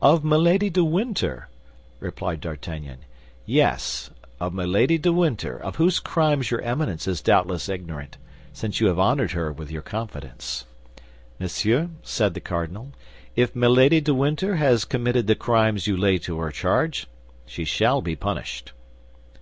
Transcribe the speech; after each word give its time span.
"Of 0.00 0.24
Milady 0.24 0.70
de 0.70 0.82
Winter," 0.82 1.48
replied 2.00 2.40
D'Artagnan, 2.40 3.00
"yes, 3.44 4.08
of 4.40 4.54
Milady 4.54 4.96
de 4.96 5.12
Winter, 5.12 5.54
of 5.58 5.76
whose 5.76 6.00
crimes 6.00 6.50
your 6.50 6.62
Eminence 6.62 7.06
is 7.06 7.20
doubtless 7.20 7.68
ignorant, 7.68 8.16
since 8.54 8.80
you 8.80 8.86
have 8.86 8.98
honored 8.98 9.32
her 9.32 9.52
with 9.52 9.70
your 9.70 9.82
confidence." 9.82 10.64
"Monsieur," 11.38 11.90
said 12.02 12.32
the 12.32 12.40
cardinal, 12.40 12.92
"if 13.34 13.54
Milady 13.54 14.00
de 14.00 14.14
Winter 14.14 14.56
has 14.56 14.86
committed 14.86 15.26
the 15.26 15.34
crimes 15.36 15.86
you 15.86 15.94
lay 15.94 16.16
to 16.16 16.38
her 16.38 16.50
charge, 16.50 17.06
she 17.44 17.66
shall 17.66 18.00
be 18.00 18.16
punished." 18.16 18.72